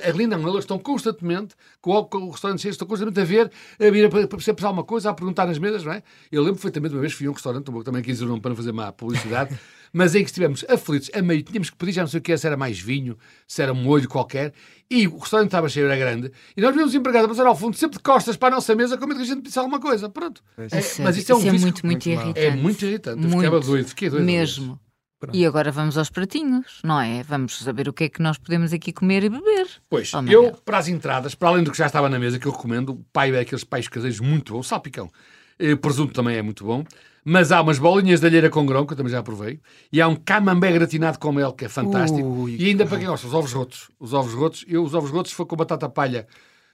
Ali 0.07 0.25
não, 0.25 0.39
eles 0.47 0.59
estão 0.59 0.79
constantemente, 0.79 1.55
com 1.81 1.91
o, 1.91 2.29
restaurante 2.31 2.61
cheio, 2.61 2.71
estão 2.71 2.87
constantemente 2.87 3.19
a 3.19 3.23
ver, 3.23 3.51
a 3.79 3.91
vir 3.91 4.05
a 4.05 4.27
perceber 4.27 4.65
alguma 4.65 4.83
coisa, 4.83 5.09
a 5.09 5.13
perguntar 5.13 5.45
nas 5.45 5.59
mesas, 5.59 5.83
não 5.83 5.93
é? 5.93 6.01
Eu 6.31 6.41
lembro 6.41 6.55
perfeitamente, 6.55 6.95
uma 6.95 7.01
vez 7.01 7.13
fui 7.13 7.27
a 7.27 7.29
um 7.29 7.33
restaurante, 7.33 7.65
também 7.83 8.01
quis 8.01 8.21
o 8.21 8.25
nome 8.25 8.41
para 8.41 8.49
não 8.49 8.55
fazer 8.55 8.71
má 8.71 8.91
publicidade, 8.91 9.57
mas 9.93 10.15
em 10.15 10.23
que 10.23 10.29
estivemos 10.29 10.65
aflitos 10.67 11.11
a 11.13 11.21
meio, 11.21 11.43
tínhamos 11.43 11.69
que 11.69 11.77
pedir, 11.77 11.91
já 11.91 12.01
não 12.01 12.07
sei 12.07 12.19
o 12.19 12.23
que 12.23 12.31
é, 12.31 12.37
se 12.37 12.47
era 12.47 12.57
mais 12.57 12.79
vinho, 12.79 13.02
se 13.47 13.61
era 13.61 13.73
um 13.73 13.75
molho 13.75 14.07
qualquer, 14.07 14.53
e 14.89 15.07
o 15.07 15.17
restaurante 15.17 15.47
estava 15.47 15.69
cheio, 15.69 15.85
era 15.85 15.97
grande, 15.97 16.31
e 16.55 16.61
nós 16.61 16.75
vimos 16.75 16.93
empregados 16.93 17.25
a 17.25 17.29
passar 17.29 17.47
ao 17.47 17.55
fundo, 17.55 17.75
sempre 17.75 17.97
de 17.97 18.03
costas 18.03 18.37
para 18.37 18.49
a 18.49 18.51
nossa 18.57 18.75
mesa, 18.75 18.97
com 18.97 19.05
medo 19.07 19.17
que 19.17 19.23
a 19.23 19.27
gente 19.27 19.37
pedisse 19.37 19.59
alguma 19.59 19.79
coisa. 19.79 20.09
Pronto. 20.09 20.41
É, 20.57 20.67
mas 21.01 21.17
isso 21.17 21.31
é, 21.31 21.35
um 21.35 21.39
isso 21.39 21.47
é 21.47 21.51
muito, 21.51 21.85
muito, 21.85 22.09
irritante. 22.09 22.39
É 22.39 22.55
muito 22.55 22.85
irritante. 22.85 23.19
Muito, 23.19 23.37
ficava 23.37 23.59
doido, 23.59 23.87
fiquei 23.87 24.09
doido. 24.09 24.25
Mesmo. 24.25 24.79
Pronto. 25.19 25.37
E 25.37 25.45
agora 25.45 25.71
vamos 25.71 25.97
aos 25.97 26.09
pratinhos, 26.09 26.81
não 26.83 26.99
é? 26.99 27.23
Vamos 27.23 27.57
saber 27.59 27.87
o 27.87 27.93
que 27.93 28.03
é 28.03 28.09
que 28.09 28.21
nós 28.21 28.37
podemos 28.37 28.73
aqui 28.73 28.91
comer 28.91 29.23
e 29.23 29.29
beber. 29.29 29.67
Pois, 29.89 30.11
oh, 30.13 30.21
eu, 30.29 30.51
para 30.65 30.77
as 30.77 30.89
entradas, 30.89 31.33
para 31.33 31.47
além 31.47 31.63
do 31.63 31.71
que 31.71 31.77
já 31.77 31.85
estava 31.85 32.09
na 32.09 32.19
mesa, 32.19 32.37
que 32.37 32.45
eu 32.45 32.51
recomendo, 32.51 32.89
o 32.89 33.05
pai 33.13 33.33
é 33.33 33.39
aqueles 33.39 33.63
pais 33.63 33.87
caseiros 33.87 34.19
muito 34.19 34.51
bom, 34.51 34.61
salpicão. 34.61 35.09
O 35.57 35.77
presunto 35.77 36.13
também 36.13 36.35
é 36.35 36.41
muito 36.41 36.65
bom. 36.65 36.83
Mas 37.25 37.51
há 37.51 37.61
umas 37.61 37.79
bolinhas 37.79 38.19
de 38.19 38.27
alheira 38.27 38.49
com 38.49 38.65
grão, 38.65 38.85
que 38.85 38.93
eu 38.93 38.97
também 38.97 39.11
já 39.11 39.23
provei. 39.23 39.59
E 39.91 40.01
há 40.01 40.07
um 40.07 40.15
camembert 40.15 40.73
gratinado 40.73 41.17
com 41.19 41.31
mel, 41.31 41.53
que 41.53 41.65
é 41.65 41.69
fantástico. 41.69 42.27
Ui, 42.27 42.57
e 42.59 42.67
ainda 42.67 42.85
para 42.85 42.97
quem 42.97 43.07
gosta, 43.07 43.27
os 43.27 43.33
ovos 43.33 43.53
rotos. 43.53 43.89
Os 43.99 44.13
ovos 44.13 44.33
rotos, 44.33 44.65
eu 44.67 44.83
os 44.83 44.93
ovos 44.93 45.09
rotos 45.09 45.31
foi 45.31 45.45
com 45.45 45.55
batata 45.55 45.87
palha 45.87 46.27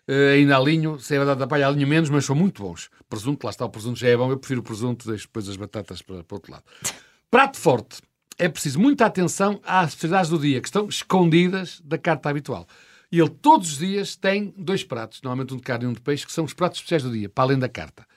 uh, 0.08 0.34
ainda 0.34 0.58
alinho, 0.58 1.00
sem 1.00 1.18
a 1.18 1.26
batata 1.26 1.48
palha 1.48 1.68
alinho 1.68 1.88
menos, 1.88 2.10
mas 2.10 2.26
são 2.26 2.36
muito 2.36 2.64
bons. 2.64 2.90
Presunto, 3.08 3.46
lá 3.46 3.52
está, 3.52 3.66
o 3.66 3.70
presunto 3.70 4.00
já 4.00 4.08
é 4.08 4.18
bom. 4.18 4.32
Eu 4.32 4.38
prefiro 4.38 4.62
o 4.62 4.64
presunto, 4.64 5.08
deixo 5.08 5.28
depois 5.28 5.48
as 5.48 5.56
batatas 5.56 6.02
para, 6.02 6.24
para 6.24 6.34
o 6.34 6.38
outro 6.38 6.52
lado. 6.52 6.64
Prato 7.30 7.58
forte 7.58 8.02
é 8.40 8.48
preciso 8.48 8.80
muita 8.80 9.06
atenção 9.06 9.60
às 9.66 9.90
especialidades 9.90 10.32
do 10.32 10.40
dia, 10.40 10.62
que 10.62 10.68
estão 10.68 10.88
escondidas 10.88 11.82
da 11.84 11.98
carta 11.98 12.30
habitual. 12.30 12.66
E 13.12 13.20
ele 13.20 13.30
todos 13.30 13.74
os 13.74 13.78
dias 13.80 14.16
tem 14.16 14.54
dois 14.58 14.84
pratos, 14.84 15.22
normalmente 15.22 15.54
um 15.54 15.58
de 15.58 15.64
carne 15.64 15.86
e 15.86 15.88
um 15.88 15.94
de 15.94 16.00
peixe, 16.00 16.26
que 16.26 16.32
são 16.32 16.46
os 16.46 16.54
pratos 16.54 16.80
especiais 16.80 17.04
do 17.04 17.12
dia, 17.12 17.28
para 17.28 17.44
além 17.44 17.60
da 17.60 17.68
carta. 17.68 18.08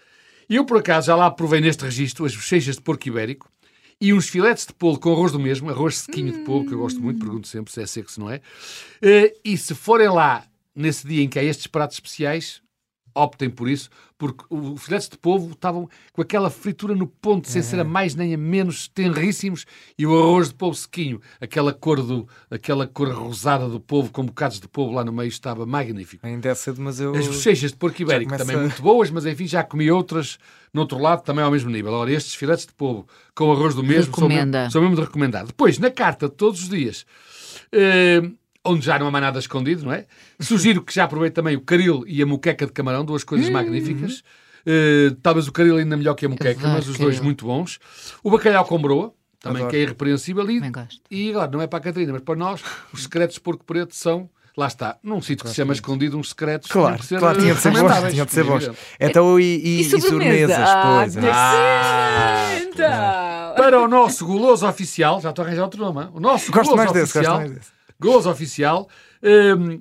E 0.52 0.56
eu, 0.56 0.66
por 0.66 0.76
acaso, 0.76 1.06
já 1.06 1.16
lá 1.16 1.30
provei 1.30 1.62
neste 1.62 1.82
registro 1.82 2.26
as 2.26 2.36
bochechas 2.36 2.74
de 2.74 2.82
porco 2.82 3.08
ibérico 3.08 3.50
e 3.98 4.12
uns 4.12 4.28
filetes 4.28 4.66
de 4.66 4.74
polvo 4.74 5.00
com 5.00 5.10
arroz 5.10 5.32
do 5.32 5.40
mesmo, 5.40 5.70
arroz 5.70 5.96
sequinho 5.96 6.30
de 6.30 6.40
polvo, 6.40 6.68
que 6.68 6.74
eu 6.74 6.78
gosto 6.78 7.00
muito, 7.00 7.20
pergunto 7.20 7.48
sempre 7.48 7.72
se 7.72 7.80
é 7.80 7.86
seco, 7.86 8.12
se 8.12 8.20
não 8.20 8.30
é. 8.30 8.42
Eh, 9.00 9.34
e 9.42 9.56
se 9.56 9.74
forem 9.74 10.10
lá 10.10 10.44
nesse 10.76 11.06
dia 11.06 11.22
em 11.22 11.28
que 11.30 11.38
há 11.38 11.42
estes 11.42 11.66
pratos 11.66 11.96
especiais, 11.96 12.61
optem 13.14 13.50
por 13.50 13.68
isso, 13.68 13.90
porque 14.16 14.44
os 14.48 14.82
filetes 14.82 15.08
de 15.08 15.18
polvo 15.18 15.52
estavam 15.52 15.88
com 16.12 16.22
aquela 16.22 16.48
fritura 16.50 16.94
no 16.94 17.06
ponto, 17.06 17.48
sem 17.48 17.60
ser 17.62 17.80
a 17.80 17.84
mais 17.84 18.14
nem 18.14 18.32
a 18.34 18.38
menos, 18.38 18.88
tenríssimos, 18.88 19.66
e 19.98 20.06
o 20.06 20.16
arroz 20.16 20.48
de 20.48 20.54
polvo 20.54 20.76
sequinho, 20.76 21.20
aquela 21.40 21.72
cor, 21.72 22.02
do, 22.02 22.28
aquela 22.50 22.86
cor 22.86 23.08
rosada 23.12 23.68
do 23.68 23.80
polvo, 23.80 24.12
com 24.12 24.24
bocados 24.24 24.60
de 24.60 24.68
polvo 24.68 24.94
lá 24.94 25.04
no 25.04 25.12
meio, 25.12 25.28
estava 25.28 25.66
magnífico. 25.66 26.26
Ainda 26.26 26.48
é 26.48 26.54
cedo, 26.54 26.80
mas 26.80 27.00
eu... 27.00 27.14
As 27.14 27.26
bochechas 27.26 27.72
de 27.72 27.76
porco 27.76 28.00
ibérico 28.00 28.30
começa... 28.30 28.44
também 28.44 28.62
muito 28.62 28.80
boas, 28.80 29.10
mas 29.10 29.26
enfim, 29.26 29.46
já 29.46 29.64
comi 29.64 29.90
outras 29.90 30.38
no 30.72 30.82
outro 30.82 30.98
lado, 30.98 31.22
também 31.22 31.44
ao 31.44 31.50
mesmo 31.50 31.70
nível. 31.70 31.92
Ora, 31.92 32.12
estes 32.12 32.34
filetes 32.34 32.66
de 32.66 32.72
polvo 32.72 33.06
com 33.34 33.50
arroz 33.50 33.74
do 33.74 33.82
mesmo 33.82 34.14
são 34.14 34.28
mesmo, 34.28 34.70
são 34.70 34.80
mesmo 34.80 34.96
de 34.96 35.02
recomendar. 35.02 35.46
Depois, 35.46 35.78
na 35.78 35.90
carta, 35.90 36.28
todos 36.28 36.62
os 36.62 36.68
dias... 36.68 37.04
Uh, 37.74 38.40
onde 38.64 38.84
já 38.84 38.98
não 38.98 39.08
há 39.08 39.10
mais 39.10 39.24
nada 39.24 39.38
escondido, 39.38 39.84
não 39.84 39.92
é? 39.92 40.06
Sugiro 40.40 40.82
que 40.82 40.94
já 40.94 41.04
aproveite 41.04 41.34
também 41.34 41.56
o 41.56 41.60
caril 41.60 42.04
e 42.06 42.22
a 42.22 42.26
moqueca 42.26 42.66
de 42.66 42.72
camarão, 42.72 43.04
duas 43.04 43.24
coisas 43.24 43.48
hum. 43.48 43.52
magníficas. 43.52 44.22
Uh, 44.64 45.14
talvez 45.22 45.48
o 45.48 45.52
caril 45.52 45.76
ainda 45.76 45.96
melhor 45.96 46.14
que 46.14 46.24
a 46.24 46.28
moqueca, 46.28 46.68
mas 46.68 46.88
os 46.88 46.96
dois 46.96 47.20
muito 47.20 47.46
bons. 47.46 47.78
O 48.22 48.30
bacalhau 48.30 48.64
com 48.64 48.80
broa, 48.80 49.12
também 49.40 49.62
Adoro. 49.62 49.70
que 49.70 49.76
é 49.76 49.82
irrepreensível. 49.82 50.48
E, 50.48 50.60
e 51.10 51.30
agora, 51.30 51.50
não 51.50 51.60
é 51.60 51.66
para 51.66 51.80
a 51.80 51.82
Catarina, 51.82 52.12
mas 52.12 52.22
para 52.22 52.36
nós, 52.36 52.62
os 52.92 53.02
secretos 53.02 53.34
de 53.34 53.40
porco 53.40 53.64
preto 53.64 53.94
são 53.94 54.30
lá 54.56 54.66
está, 54.66 54.98
num 55.02 55.20
sítio 55.22 55.44
que 55.44 55.50
se 55.50 55.56
chama 55.56 55.72
escondido, 55.72 56.18
uns 56.18 56.28
secretos. 56.28 56.70
Claro, 56.70 57.02
ser, 57.02 57.18
claro, 57.18 57.38
tinha 57.40 57.54
de 57.54 57.60
ser 57.60 57.70
bons. 57.70 58.10
Tinha 58.10 58.26
de 58.26 58.32
ser 58.32 58.44
bons. 58.44 58.70
Então, 59.00 59.40
e, 59.40 59.44
e, 59.44 59.80
e, 59.80 60.00
sobremesas, 60.00 60.56
ah, 60.58 61.00
pois. 61.00 61.16
Ah, 61.16 62.58
então. 62.60 63.54
Para 63.56 63.80
o 63.80 63.88
nosso 63.88 64.26
goloso 64.26 64.66
oficial, 64.66 65.20
já 65.20 65.30
estou 65.30 65.42
a 65.42 65.48
arranjar 65.48 65.64
outro 65.64 65.80
nome, 65.80 66.08
o 66.12 66.20
nosso 66.20 66.52
gosto 66.52 66.70
goloso 66.70 66.76
mais 66.76 66.92
desse, 66.92 67.18
oficial. 67.18 67.38
Gosto 67.38 67.50
mais 67.50 67.58
desse 67.58 67.81
gozo 68.02 68.30
oficial. 68.30 68.88
Um, 69.22 69.80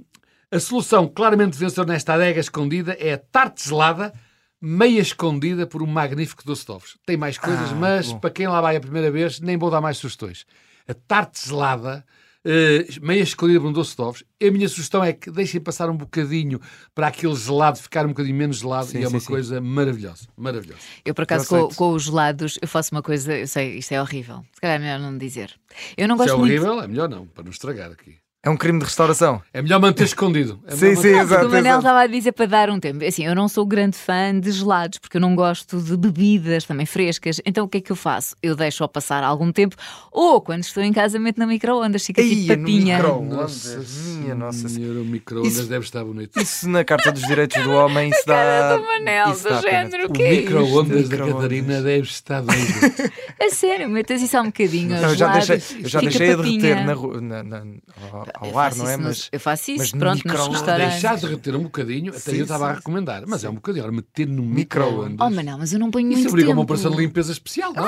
a 0.51 0.59
solução 0.59 1.07
claramente 1.07 1.57
vencedora 1.57 1.93
nesta 1.93 2.13
adega 2.13 2.39
escondida 2.39 2.95
é 2.99 3.13
a 3.13 3.17
tarte 3.17 3.67
gelada, 3.67 4.13
meia 4.61 5.01
escondida 5.01 5.65
por 5.65 5.81
um 5.81 5.87
magnífico 5.87 6.43
doce 6.45 6.65
de 6.65 6.71
ovos. 6.71 6.97
Tem 7.05 7.17
mais 7.17 7.37
coisas, 7.37 7.71
ah, 7.71 7.75
mas 7.75 8.11
bom. 8.11 8.19
para 8.19 8.29
quem 8.29 8.47
lá 8.47 8.61
vai 8.61 8.75
a 8.75 8.81
primeira 8.81 9.09
vez, 9.09 9.39
nem 9.39 9.57
vou 9.57 9.71
dar 9.71 9.81
mais 9.81 9.97
sugestões. 9.97 10.45
A 10.87 10.93
tarte 10.93 11.47
gelada 11.47 12.05
uh, 12.45 13.05
meia 13.05 13.21
escolhida 13.21 13.59
por 13.59 13.67
um 13.67 13.73
doce 13.73 13.95
de 13.95 14.01
ovos. 14.01 14.23
A 14.41 14.51
minha 14.51 14.67
sugestão 14.67 15.03
é 15.03 15.13
que 15.13 15.31
deixem 15.31 15.61
passar 15.61 15.89
um 15.89 15.97
bocadinho 15.97 16.59
para 16.93 17.07
aquele 17.07 17.35
gelado 17.35 17.77
ficar 17.77 18.05
um 18.05 18.09
bocadinho 18.09 18.35
menos 18.35 18.57
gelado 18.57 18.87
Sim, 18.87 18.99
e 18.99 19.03
é 19.03 19.07
sim, 19.07 19.13
uma 19.13 19.19
sim. 19.19 19.27
coisa 19.27 19.61
maravilhosa. 19.61 20.27
Maravilhosa. 20.35 20.81
Eu, 21.05 21.13
por 21.13 21.23
acaso, 21.23 21.47
com, 21.47 21.67
com 21.69 21.93
os 21.93 22.03
gelados, 22.03 22.57
eu 22.61 22.67
faço 22.67 22.93
uma 22.93 23.01
coisa, 23.01 23.37
eu 23.37 23.47
sei, 23.47 23.77
isto 23.77 23.91
é 23.93 24.01
horrível. 24.01 24.43
Se 24.53 24.61
calhar 24.61 24.77
é 24.77 24.79
melhor 24.79 24.99
não 24.99 25.17
dizer. 25.17 25.53
Eu 25.97 26.07
não 26.07 26.15
Se 26.15 26.23
gosto 26.23 26.33
é 26.33 26.37
muito. 26.37 26.51
horrível, 26.51 26.81
é 26.81 26.87
melhor 26.87 27.09
não, 27.09 27.25
para 27.27 27.43
não 27.43 27.51
estragar 27.51 27.91
aqui. 27.91 28.17
É 28.43 28.49
um 28.49 28.57
crime 28.57 28.79
de 28.79 28.85
restauração. 28.85 29.39
É 29.53 29.61
melhor 29.61 29.79
manter 29.79 30.03
escondido. 30.03 30.59
É 30.65 30.71
Sim, 30.71 30.95
sim, 30.95 31.11
manter- 31.11 31.21
exato, 31.21 31.45
o 31.45 31.51
Manel 31.51 31.77
estava 31.77 31.99
a 32.01 32.07
dizer 32.07 32.31
para 32.31 32.47
dar 32.47 32.69
um 32.71 32.79
tempo. 32.79 33.05
Assim, 33.05 33.23
eu 33.23 33.35
não 33.35 33.47
sou 33.47 33.63
grande 33.67 33.95
fã 33.95 34.37
de 34.39 34.51
gelados, 34.51 34.97
porque 34.97 35.17
eu 35.17 35.21
não 35.21 35.35
gosto 35.35 35.79
de 35.79 35.95
bebidas 35.95 36.63
também 36.65 36.87
frescas. 36.87 37.39
Então 37.45 37.65
o 37.65 37.67
que 37.67 37.77
é 37.77 37.81
que 37.81 37.91
eu 37.91 37.95
faço? 37.95 38.35
Eu 38.41 38.55
deixo-o 38.55 38.87
passar 38.89 39.23
algum 39.23 39.51
tempo, 39.51 39.75
ou 40.11 40.41
quando 40.41 40.63
estou 40.63 40.81
em 40.81 40.91
casa, 40.91 41.19
meto 41.19 41.37
na 41.37 41.45
micro-ondas, 41.45 42.03
fica 42.03 42.23
tipo 42.23 42.47
papinha. 42.47 42.97
Nossa 43.03 43.79
Minha 44.21 44.33
nossa 44.33 44.67
senhora, 44.67 45.01
o 45.01 45.05
micro-ondas 45.05 45.53
Isso- 45.53 45.67
deve 45.69 45.85
estar 45.85 46.03
bonito. 46.03 46.41
Isso 46.41 46.67
na 46.67 46.83
Carta 46.83 47.11
dos 47.11 47.21
Direitos 47.21 47.61
do 47.63 47.69
Homem, 47.73 48.09
isso 48.09 48.23
dá. 48.25 48.75
do 48.75 48.81
Manel, 48.81 49.31
isso 49.33 49.43
do 49.43 49.49
dá 49.49 49.61
pena. 49.61 49.83
género. 49.83 50.05
O 50.09 50.11
que 50.13 50.23
é 50.23 50.31
micro-ondas 50.31 51.09
da. 51.09 51.17
Catarina 51.17 51.79
deve 51.83 52.07
estar 52.07 52.41
doido. 52.41 52.57
A 53.43 53.49
sério, 53.49 53.89
metas 53.89 54.21
isso 54.21 54.37
há 54.37 54.41
um 54.41 54.45
bocadinho. 54.47 54.89
Não, 54.89 54.97
eu 54.97 55.01
já 55.01 55.15
gelado, 55.15 55.47
deixei, 55.47 55.81
eu 55.83 55.89
já 55.89 55.99
deixei 55.99 56.31
a 56.31 56.35
derreter 56.35 56.85
na, 56.85 56.93
na, 57.21 57.43
na, 57.43 57.63
ao, 58.11 58.49
ao 58.51 58.59
ar, 58.59 58.75
não 58.75 58.87
é? 58.87 58.93
isso 58.93 59.01
nos- 59.01 59.07
Mas 59.17 59.29
eu 59.31 59.39
faço 59.39 59.71
isso, 59.71 59.79
mas 59.79 59.93
no 59.93 59.99
pronto, 59.99 60.13
nos 60.15 60.23
micro-ondas, 60.23 60.59
restaurantes. 60.59 60.91
Deixar 61.01 61.17
de 61.17 61.25
reter 61.25 61.55
um 61.55 61.63
bocadinho, 61.63 62.09
até 62.11 62.19
Sim, 62.19 62.35
eu 62.37 62.43
estava 62.43 62.67
a 62.67 62.69
sim. 62.71 62.75
recomendar. 62.77 63.23
Mas 63.27 63.43
é 63.43 63.49
um 63.49 63.55
bocadinho. 63.55 63.91
Meter 63.91 64.27
no 64.27 64.43
Micro-ondas. 64.43 65.15
Oh, 65.27 65.29
Manel, 65.31 65.57
mas 65.57 65.73
eu 65.73 65.79
não 65.79 65.89
ponho 65.89 66.07
Isso 66.09 66.17
muito 66.19 66.29
obriga 66.29 66.47
tempo. 66.49 66.57
uma 66.59 66.63
operação 66.63 66.91
de 66.91 66.97
limpeza 66.97 67.31
especial, 67.31 67.73
não? 67.73 67.87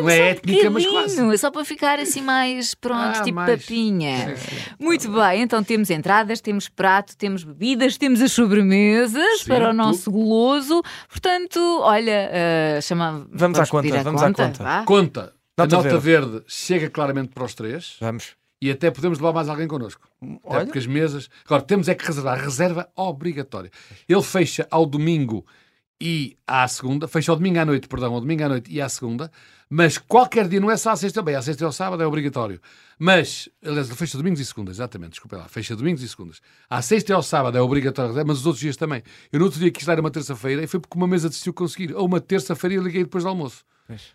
Não 0.00 0.08
é 0.08 0.16
só 0.16 0.22
um 0.22 0.26
étnica, 0.26 0.70
mas 0.70 0.86
quase. 0.86 1.32
É 1.32 1.36
só 1.36 1.50
para 1.50 1.64
ficar 1.64 1.98
assim 1.98 2.20
mais 2.22 2.74
pronto, 2.74 3.18
Ah, 3.18 3.22
tipo 3.22 3.36
mais. 3.36 3.60
papinha. 3.60 4.34
Muito 4.78 5.10
bem, 5.10 5.42
então 5.42 5.62
temos 5.62 5.90
entradas, 5.90 6.40
temos 6.40 6.68
prato, 6.68 7.16
temos 7.16 7.44
bebidas, 7.44 7.96
temos 7.96 8.20
as 8.20 8.32
sobremesas 8.32 9.40
Sim, 9.40 9.48
para 9.48 9.70
o 9.70 9.72
nosso 9.72 10.10
goloso. 10.10 10.82
Portanto, 11.08 11.58
olha, 11.82 12.28
eh, 12.32 12.80
chama. 12.82 13.26
Vamos 13.32 13.58
à 13.58 13.66
conta, 13.66 14.02
vamos 14.02 14.22
à 14.22 14.32
conta. 14.32 14.62
vá? 14.62 14.82
Conta. 14.84 15.32
A 15.58 15.62
Nota 15.62 15.76
nota 15.76 15.98
verde. 15.98 16.42
chega 16.46 16.90
claramente 16.90 17.28
para 17.32 17.42
os 17.44 17.54
três 17.54 17.96
vamos. 17.98 18.36
e 18.60 18.70
até 18.70 18.90
podemos 18.90 19.18
levar 19.18 19.32
mais 19.32 19.48
alguém 19.48 19.66
connosco. 19.66 20.06
Até 20.22 20.38
Olha, 20.44 20.64
porque 20.66 20.78
as 20.78 20.86
mesas. 20.86 21.30
Agora, 21.46 21.62
temos 21.62 21.88
é 21.88 21.94
que 21.94 22.04
reservar. 22.06 22.38
Reserva 22.38 22.88
obrigatória. 22.94 23.70
Ele 24.06 24.22
fecha 24.22 24.66
ao 24.70 24.84
domingo 24.84 25.46
e 25.98 26.36
à 26.46 26.68
segunda. 26.68 27.08
Fecha 27.08 27.32
ao 27.32 27.36
domingo 27.36 27.58
à 27.58 27.64
noite, 27.64 27.88
perdão, 27.88 28.12
ao 28.12 28.20
domingo 28.20 28.44
à 28.44 28.48
noite 28.50 28.70
e 28.70 28.82
à 28.82 28.88
segunda. 28.90 29.30
Mas 29.68 29.98
qualquer 29.98 30.48
dia, 30.48 30.60
não 30.60 30.70
é 30.70 30.76
só 30.76 30.90
à 30.90 30.96
sexta, 30.96 31.20
bem, 31.22 31.34
à 31.34 31.42
sexta 31.42 31.64
e 31.64 31.66
ao 31.66 31.72
sábado 31.72 32.00
é 32.02 32.06
obrigatório. 32.06 32.60
Mas, 32.98 33.48
aliás, 33.64 33.88
fecha 33.90 34.16
domingos 34.16 34.38
e 34.38 34.44
segundas, 34.44 34.76
exatamente, 34.76 35.12
desculpa 35.12 35.38
lá, 35.38 35.48
fecha 35.48 35.74
domingos 35.74 36.02
e 36.02 36.08
segundas. 36.08 36.40
À 36.70 36.80
sexta 36.80 37.12
e 37.12 37.14
ao 37.14 37.22
sábado 37.22 37.58
é 37.58 37.60
obrigatório, 37.60 38.14
mas 38.24 38.38
os 38.38 38.46
outros 38.46 38.60
dias 38.60 38.76
também. 38.76 39.02
Eu 39.32 39.40
no 39.40 39.46
outro 39.46 39.58
dia 39.58 39.70
quis 39.70 39.84
dar 39.84 39.98
uma 39.98 40.10
terça-feira 40.10 40.62
e 40.62 40.66
foi 40.68 40.78
porque 40.78 40.96
uma 40.96 41.08
mesa 41.08 41.28
decidiu 41.28 41.52
conseguir. 41.52 41.92
Ou 41.94 42.06
uma 42.06 42.20
terça-feira 42.20 42.74
e 42.74 42.76
eu 42.76 42.82
liguei 42.82 43.02
depois 43.02 43.24
do 43.24 43.28
almoço. 43.28 43.64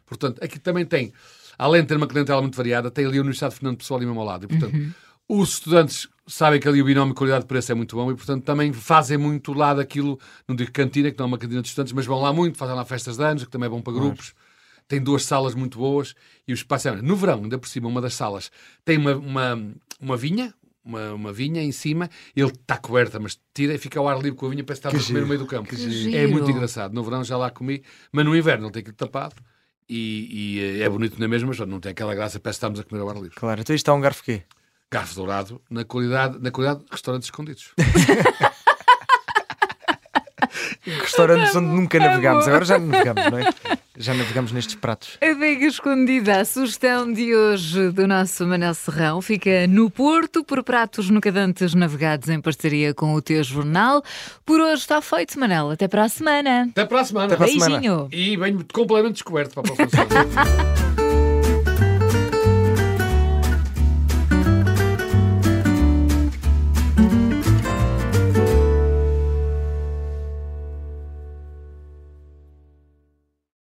Portanto, 0.05 0.41
aqui 0.43 0.57
também 0.57 0.85
tem, 0.85 1.11
além 1.57 1.81
de 1.81 1.89
ter 1.89 1.97
uma 1.97 2.07
clientela 2.07 2.41
muito 2.41 2.55
variada, 2.55 2.89
tem 2.89 3.05
ali 3.05 3.17
a 3.17 3.21
Universidade 3.21 3.53
de 3.53 3.59
Fernando 3.59 3.77
Pessoal 3.77 3.97
ali 3.97 4.05
mesmo 4.05 4.21
ao 4.21 4.25
lado. 4.25 4.45
E, 4.45 4.47
portanto, 4.47 4.95
os 5.27 5.49
estudantes 5.49 6.07
sabem 6.27 6.61
que 6.61 6.67
ali 6.67 6.81
o 6.81 6.85
binómio 6.85 7.13
qualidade-preço 7.13 7.73
é 7.73 7.75
muito 7.75 7.95
bom 7.97 8.09
e, 8.09 8.15
portanto, 8.15 8.43
também 8.45 8.71
fazem 8.71 9.17
muito 9.17 9.53
lá 9.53 9.73
daquilo, 9.73 10.17
não 10.47 10.55
digo 10.55 10.71
cantina, 10.71 11.11
que 11.11 11.19
não 11.19 11.25
é 11.25 11.27
uma 11.27 11.37
cantina 11.37 11.61
de 11.61 11.67
estudantes, 11.67 11.91
mas 11.93 12.05
vão 12.05 12.21
lá 12.21 12.31
muito, 12.31 12.57
fazem 12.57 12.75
lá 12.75 12.85
festas 12.85 13.17
de 13.17 13.23
anos, 13.23 13.43
que 13.43 13.49
também 13.49 13.67
é 13.67 13.69
bom 13.69 13.81
para 13.81 13.93
grupos. 13.93 14.33
Tem 14.91 15.01
duas 15.01 15.23
salas 15.23 15.55
muito 15.55 15.79
boas 15.79 16.13
e 16.45 16.51
o 16.51 16.53
espaço 16.53 16.89
é... 16.89 17.01
No 17.01 17.15
verão, 17.15 17.43
ainda 17.43 17.57
por 17.57 17.69
cima, 17.69 17.87
uma 17.87 18.01
das 18.01 18.13
salas 18.13 18.51
tem 18.83 18.97
uma, 18.97 19.15
uma, 19.15 19.71
uma 20.01 20.17
vinha, 20.17 20.53
uma, 20.83 21.13
uma 21.13 21.31
vinha 21.31 21.63
em 21.63 21.71
cima, 21.71 22.09
ele 22.35 22.49
está 22.49 22.75
coberta, 22.75 23.17
mas 23.17 23.39
tira 23.53 23.73
e 23.73 23.77
fica 23.77 23.97
ao 24.01 24.09
ar 24.09 24.17
livre 24.17 24.37
com 24.37 24.47
a 24.47 24.49
vinha, 24.49 24.65
parece 24.65 24.81
que 24.81 24.87
está 24.89 24.99
a 24.99 25.07
comer 25.07 25.21
no 25.21 25.27
meio 25.27 25.39
do 25.39 25.47
campo. 25.47 25.73
É 26.13 26.27
muito 26.27 26.51
engraçado. 26.51 26.93
No 26.93 27.05
verão 27.05 27.23
já 27.23 27.37
lá 27.37 27.49
comi, 27.49 27.81
mas 28.11 28.25
no 28.25 28.35
inverno 28.35 28.65
ele 28.65 28.73
tem 28.73 28.81
aquilo 28.81 28.97
tapado 28.97 29.35
e, 29.87 30.57
e 30.59 30.81
é 30.81 30.89
bonito 30.89 31.17
na 31.17 31.27
mesma, 31.29 31.47
mas 31.47 31.59
não 31.59 31.79
tem 31.79 31.93
aquela 31.93 32.13
graça, 32.13 32.37
parece 32.37 32.59
que 32.59 32.65
estamos 32.65 32.77
a 32.81 32.83
comer 32.83 32.99
ao 32.99 33.09
ar 33.09 33.15
livre. 33.15 33.31
claro, 33.33 33.61
então 33.61 33.73
isto 33.73 33.83
está 33.83 33.93
um 33.93 34.01
garfo 34.01 34.21
quê? 34.23 34.43
Garfo 34.91 35.15
dourado 35.15 35.61
na 35.69 35.85
qualidade, 35.85 36.37
na 36.41 36.51
qualidade 36.51 36.81
de 36.81 36.91
restaurantes 36.91 37.27
escondidos. 37.27 37.71
Restaurantes 40.83 41.55
onde 41.55 41.67
nunca 41.67 41.97
navegámos. 41.97 42.45
Agora 42.45 42.65
já 42.65 42.77
navegamos, 42.77 43.31
não 43.31 43.37
é? 43.37 43.80
Já 44.01 44.13
navegamos 44.15 44.51
nestes 44.51 44.75
pratos. 44.75 45.17
A 45.21 45.33
Veiga 45.33 45.65
Escondida, 45.67 46.41
a 46.41 46.45
sugestão 46.45 47.13
de 47.13 47.35
hoje 47.35 47.91
do 47.91 48.07
nosso 48.07 48.47
Manel 48.47 48.73
Serrão, 48.73 49.21
fica 49.21 49.67
no 49.67 49.91
Porto 49.91 50.43
por 50.43 50.63
pratos 50.63 51.09
nunca 51.09 51.31
dantes 51.31 51.75
navegados 51.75 52.27
em 52.27 52.41
parceria 52.41 52.93
com 52.95 53.13
o 53.13 53.21
teu 53.21 53.43
jornal. 53.43 54.03
Por 54.43 54.59
hoje 54.59 54.81
está 54.81 55.01
feito, 55.01 55.39
Manel. 55.39 55.69
Até 55.69 55.87
para 55.87 56.03
a 56.03 56.09
semana. 56.09 56.67
Até 56.71 56.85
para 56.85 57.01
a 57.01 57.05
semana. 57.05 57.25
Até 57.27 57.35
para 57.35 57.45
a 57.45 57.49
semana. 57.49 57.79
Beijinho. 57.79 58.07
E 58.11 58.35
venho 58.35 58.65
completamente 58.73 59.13
descoberto 59.13 59.53
para 59.53 59.73
a 59.73 59.75
próxima. 59.75 61.00